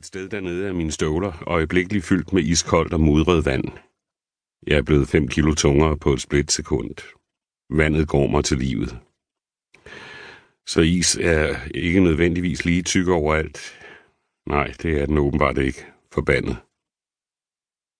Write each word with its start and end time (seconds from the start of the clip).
Et 0.00 0.06
sted 0.06 0.28
dernede 0.28 0.68
er 0.68 0.72
mine 0.72 0.92
støvler 0.92 1.42
øjeblikkeligt 1.46 2.04
fyldt 2.04 2.32
med 2.32 2.42
iskoldt 2.42 2.92
og 2.92 3.00
mudret 3.00 3.46
vand. 3.46 3.64
Jeg 4.66 4.78
er 4.78 4.82
blevet 4.82 5.08
fem 5.08 5.28
kilo 5.28 5.54
tungere 5.54 5.96
på 5.96 6.12
et 6.12 6.20
splitsekund. 6.20 6.94
Vandet 7.70 8.08
går 8.08 8.26
mig 8.26 8.44
til 8.44 8.58
livet. 8.58 8.98
Så 10.66 10.80
is 10.80 11.16
er 11.16 11.56
ikke 11.74 12.00
nødvendigvis 12.00 12.64
lige 12.64 12.82
tyk 12.82 13.08
overalt. 13.08 13.58
Nej, 14.46 14.72
det 14.82 15.00
er 15.00 15.06
den 15.06 15.18
åbenbart 15.18 15.58
ikke. 15.58 15.86
Forbandet. 16.12 16.56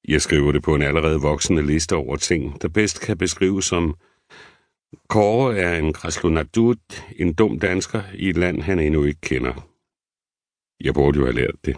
Jeg 0.09 0.23
skriver 0.23 0.53
det 0.53 0.62
på 0.62 0.75
en 0.75 0.82
allerede 0.82 1.21
voksende 1.21 1.67
liste 1.67 1.96
over 1.96 2.17
ting, 2.17 2.62
der 2.62 2.69
bedst 2.69 3.01
kan 3.01 3.19
beskrives 3.19 3.64
som 3.64 3.95
Kåre 5.09 5.59
er 5.59 5.79
en 5.79 5.93
græslunadut, 5.93 7.05
en 7.17 7.35
dum 7.35 7.59
dansker 7.59 8.03
i 8.14 8.29
et 8.29 8.37
land, 8.37 8.62
han 8.62 8.79
endnu 8.79 9.05
ikke 9.05 9.21
kender. 9.21 9.69
Jeg 10.80 10.95
burde 10.95 11.19
jo 11.19 11.25
have 11.25 11.35
lært 11.35 11.64
det. 11.64 11.77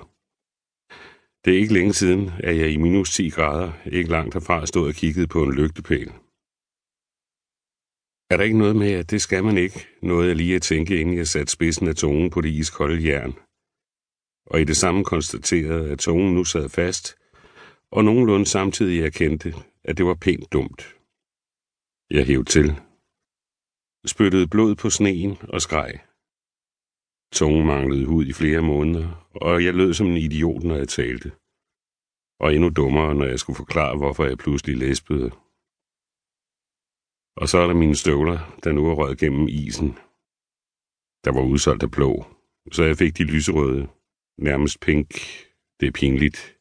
Det 1.45 1.55
er 1.55 1.59
ikke 1.59 1.75
længe 1.75 1.93
siden, 1.93 2.31
at 2.49 2.57
jeg 2.57 2.71
i 2.71 2.77
minus 2.77 3.11
10 3.11 3.29
grader, 3.29 3.73
ikke 3.87 4.11
langt 4.11 4.35
herfra, 4.35 4.67
stod 4.67 4.89
og 4.89 4.95
kiggede 4.95 5.27
på 5.27 5.43
en 5.43 5.55
lygtepæl. 5.55 6.09
Er 8.31 8.37
der 8.37 8.45
ikke 8.45 8.59
noget 8.59 8.77
med, 8.77 8.93
at 8.93 9.11
det 9.11 9.23
skal 9.23 9.45
man 9.45 9.59
ikke, 9.59 9.87
noget 10.03 10.29
jeg 10.29 10.37
lige 10.37 10.57
at 10.57 10.63
tænke, 10.63 11.01
inden 11.01 11.17
jeg 11.17 11.29
satte 11.29 11.53
spidsen 11.53 11.89
af 11.89 11.97
tungen 11.97 12.31
på 12.31 12.41
det 12.41 12.49
iskolde 12.49 13.09
jern. 13.09 13.33
Og 14.47 14.61
i 14.61 14.65
det 14.65 14.77
samme 14.77 15.05
konstaterede, 15.05 15.91
at 15.91 15.99
tungen 15.99 16.35
nu 16.35 16.45
sad 16.45 16.69
fast, 16.69 17.19
og 17.91 18.05
nogenlunde 18.05 18.47
samtidig 18.47 19.01
erkendte, 19.01 19.55
at 19.85 19.99
det 19.99 20.07
var 20.07 20.15
pænt 20.15 20.53
dumt. 20.53 20.83
Jeg 22.11 22.27
hævde 22.27 22.51
til, 22.51 22.69
spyttede 24.07 24.49
blod 24.49 24.75
på 24.75 24.91
sneen 24.91 25.37
og 25.49 25.61
skreg. 25.63 26.12
Tungen 27.33 27.67
manglede 27.67 28.07
hud 28.07 28.25
i 28.27 28.33
flere 28.33 28.63
måneder, 28.63 29.29
og 29.35 29.65
jeg 29.65 29.75
lød 29.75 29.95
som 29.95 30.07
en 30.07 30.17
idiot, 30.17 30.63
når 30.63 30.77
jeg 30.77 30.89
talte. 30.89 31.33
Og 32.41 32.55
endnu 32.55 32.69
dummere, 32.69 33.15
når 33.15 33.25
jeg 33.25 33.39
skulle 33.39 33.57
forklare, 33.57 33.97
hvorfor 33.97 34.25
jeg 34.25 34.39
pludselig 34.39 34.77
læspede. 34.77 35.31
Og 37.41 37.49
så 37.49 37.59
er 37.59 37.67
der 37.67 37.75
mine 37.75 37.97
støvler, 37.97 38.39
der 38.65 38.73
nu 38.73 38.91
er 38.91 38.95
røget 38.95 39.19
gennem 39.19 39.49
isen. 39.49 39.89
Der 41.25 41.33
var 41.33 41.45
udsolgt 41.53 41.83
af 41.83 41.91
blå, 41.91 42.25
så 42.73 42.85
jeg 42.85 42.97
fik 42.97 43.19
de 43.19 43.25
lyserøde, 43.25 43.89
nærmest 44.39 44.81
pink. 44.81 45.11
Det 45.81 45.87
er 45.89 45.93
pinligt. 45.93 46.59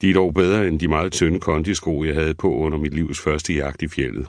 De 0.00 0.10
er 0.10 0.14
dog 0.14 0.34
bedre 0.34 0.68
end 0.68 0.80
de 0.80 0.88
meget 0.88 1.12
tynde 1.12 1.40
kondisko, 1.40 2.04
jeg 2.04 2.14
havde 2.14 2.34
på 2.34 2.54
under 2.54 2.78
mit 2.78 2.94
livs 2.94 3.20
første 3.20 3.54
jagt 3.54 3.82
i 3.82 3.88
fjellet. 3.88 4.28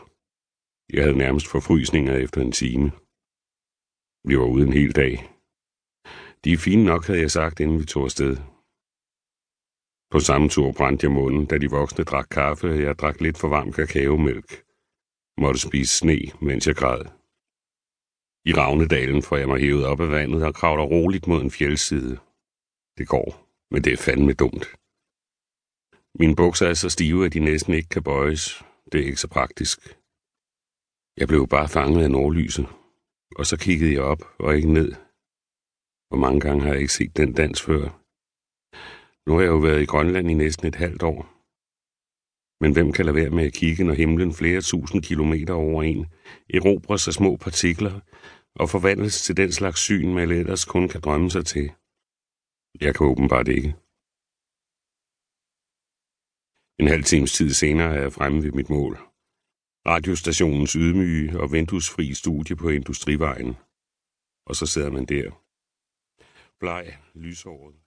Jeg 0.94 1.03
havde 1.03 1.17
nærmest 1.17 1.47
forfrysninger 1.47 2.16
efter 2.16 2.41
en 2.41 2.52
time. 2.52 2.91
Vi 4.28 4.38
var 4.38 4.45
ude 4.45 4.68
en 4.68 4.73
hel 4.73 4.92
dag. 4.95 5.14
De 6.44 6.52
er 6.54 6.58
fine 6.58 6.84
nok, 6.84 7.06
havde 7.08 7.20
jeg 7.20 7.31
sagt, 7.31 7.59
inden 7.59 7.80
vi 7.80 7.86
tog 7.86 8.04
afsted. 8.04 8.38
På 10.12 10.20
samme 10.20 10.50
tur 10.50 10.72
brændte 10.72 11.06
jeg 11.06 11.12
munden, 11.12 11.45
da 11.45 11.58
de 11.58 11.70
voksne 11.70 12.04
drak 12.04 12.28
kaffe, 12.31 12.68
og 12.70 12.81
jeg 12.81 13.00
drak 13.00 13.22
lidt 13.22 13.38
for 13.38 13.48
varm 13.48 13.72
kakaomælk. 13.72 14.50
Måtte 15.38 15.59
spise 15.59 15.98
sne, 15.98 16.20
mens 16.42 16.68
jeg 16.68 16.76
græd. 16.76 17.02
I 18.50 18.53
Ravnedalen 18.53 19.22
får 19.23 19.38
jeg 19.38 19.48
mig 19.48 19.59
hævet 19.59 19.86
op 19.86 20.02
af 20.02 20.09
vandet 20.09 20.44
og 20.44 20.53
kravler 20.56 20.84
roligt 20.84 21.28
mod 21.28 21.42
en 21.42 21.52
fjeldside. 21.52 22.18
Det 22.98 23.08
går, 23.08 23.28
men 23.72 23.84
det 23.84 23.94
er 23.94 23.98
fandme 23.98 24.34
dumt. 24.34 24.66
Mine 26.20 26.36
bukser 26.36 26.68
er 26.68 26.73
så 26.73 26.90
stive, 26.90 27.26
at 27.26 27.34
de 27.34 27.40
næsten 27.40 27.73
ikke 27.73 27.90
kan 27.90 28.03
bøjes. 28.03 28.64
Det 28.92 29.02
er 29.02 29.06
ikke 29.06 29.23
så 29.26 29.28
praktisk. 29.28 29.80
Jeg 31.18 31.28
blev 31.28 31.48
bare 31.48 31.70
fanget 31.70 32.03
af 32.03 32.12
nordlyset, 32.12 32.68
og 33.36 33.45
så 33.45 33.58
kiggede 33.58 33.94
jeg 33.94 34.02
op 34.02 34.22
og 34.39 34.55
ikke 34.55 34.73
ned. 34.73 34.91
Hvor 36.09 36.19
mange 36.25 36.39
gange 36.39 36.61
har 36.64 36.72
jeg 36.73 36.81
ikke 36.81 36.94
set 36.94 37.17
den 37.17 37.33
dans 37.33 37.61
før? 37.61 37.83
Nu 39.25 39.33
har 39.36 39.41
jeg 39.41 39.53
jo 39.55 39.58
været 39.67 39.81
i 39.81 39.91
Grønland 39.94 40.31
i 40.31 40.33
næsten 40.33 40.67
et 40.67 40.75
halvt 40.75 41.03
år. 41.03 41.19
Men 42.61 42.73
hvem 42.73 42.91
kan 42.91 43.06
lade 43.06 43.16
være 43.16 43.30
med 43.30 43.45
at 43.45 43.53
kigge, 43.53 43.83
når 43.83 43.94
himlen 43.94 44.33
flere 44.33 44.61
tusind 44.61 45.03
kilometer 45.03 45.53
over 45.53 45.83
en 45.83 46.06
erobrer 46.57 46.97
sig 46.97 47.13
små 47.13 47.35
partikler 47.38 47.96
og 48.56 48.69
forvandles 48.69 49.22
til 49.22 49.38
den 49.38 49.52
slags 49.52 49.79
syn, 49.79 50.13
man 50.13 50.31
ellers 50.31 50.66
kun 50.66 50.90
kan 50.90 51.02
drømme 51.02 51.31
sig 51.31 51.46
til? 51.46 51.72
Jeg 52.81 52.96
kan 52.96 53.07
åbenbart 53.07 53.47
ikke. 53.47 53.75
En 56.79 56.88
halv 56.88 57.03
times 57.03 57.34
tid 57.34 57.50
senere 57.50 57.96
er 57.96 58.02
jeg 58.02 58.13
fremme 58.13 58.44
ved 58.44 58.52
mit 58.52 58.69
mål. 58.69 59.15
Radiostationens 59.88 60.73
ydmyge 60.73 61.40
og 61.40 61.51
vinduesfri 61.51 62.13
studie 62.13 62.56
på 62.56 62.69
Industrivejen. 62.69 63.56
Og 64.46 64.56
så 64.56 64.66
sidder 64.66 64.91
man 64.91 65.06
der. 65.06 65.31
Bleg, 66.59 66.97
lyshåret, 67.13 67.75